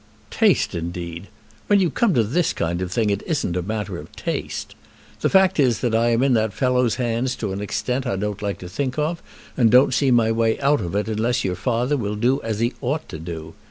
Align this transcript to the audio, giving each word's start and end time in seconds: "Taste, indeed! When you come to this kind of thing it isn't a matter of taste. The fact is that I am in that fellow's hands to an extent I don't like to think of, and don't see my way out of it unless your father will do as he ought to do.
"Taste, 0.31 0.73
indeed! 0.73 1.27
When 1.67 1.79
you 1.79 1.91
come 1.91 2.15
to 2.15 2.23
this 2.23 2.53
kind 2.53 2.81
of 2.81 2.91
thing 2.91 3.11
it 3.11 3.21
isn't 3.27 3.55
a 3.55 3.61
matter 3.61 3.99
of 3.99 4.11
taste. 4.15 4.73
The 5.19 5.29
fact 5.29 5.59
is 5.59 5.81
that 5.81 5.93
I 5.93 6.09
am 6.09 6.23
in 6.23 6.33
that 6.33 6.53
fellow's 6.53 6.95
hands 6.95 7.35
to 7.35 7.51
an 7.51 7.61
extent 7.61 8.07
I 8.07 8.15
don't 8.15 8.41
like 8.41 8.57
to 8.65 8.67
think 8.67 8.97
of, 8.97 9.21
and 9.55 9.69
don't 9.69 9.93
see 9.93 10.09
my 10.09 10.31
way 10.31 10.59
out 10.59 10.81
of 10.81 10.95
it 10.95 11.07
unless 11.07 11.45
your 11.45 11.53
father 11.55 11.97
will 11.97 12.15
do 12.15 12.41
as 12.41 12.61
he 12.61 12.73
ought 12.81 13.07
to 13.09 13.19
do. 13.19 13.53